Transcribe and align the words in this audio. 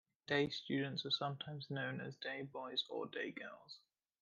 Day 0.25 0.49
students 0.49 1.05
are 1.05 1.11
sometimes 1.11 1.69
known 1.69 2.01
as 2.01 2.15
day 2.15 2.41
boys 2.41 2.83
or 2.89 3.05
day 3.05 3.29
girls. 3.29 3.77